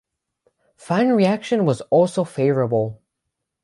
Fan 0.77 1.13
reaction 1.13 1.63
was 1.63 1.81
also 1.91 2.23
favorable. 2.23 3.03